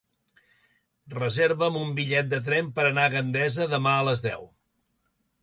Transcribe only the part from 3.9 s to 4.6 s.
a les deu.